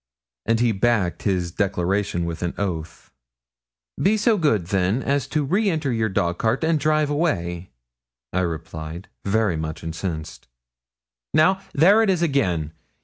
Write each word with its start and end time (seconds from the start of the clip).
And 0.47 0.59
he 0.59 0.71
backed 0.71 1.21
his 1.21 1.51
declaration 1.51 2.25
with 2.25 2.41
an 2.41 2.55
oath. 2.57 3.11
'Be 4.01 4.17
so 4.17 4.35
good, 4.35 4.65
then, 4.73 5.03
as 5.03 5.27
to 5.27 5.43
re 5.45 5.69
enter 5.69 5.91
your 5.93 6.09
dog 6.09 6.39
cart 6.39 6.63
and 6.63 6.79
drive 6.79 7.11
away,' 7.11 7.69
I 8.33 8.39
replied, 8.41 9.09
very 9.25 9.57
much 9.57 9.83
incensed. 9.83 10.47
'Now, 11.35 11.61
there 11.75 12.01
it 12.01 12.09
is 12.09 12.23
again! 12.23 12.73